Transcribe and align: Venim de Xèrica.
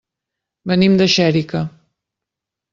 Venim 0.71 0.97
de 1.03 1.07
Xèrica. 1.17 1.63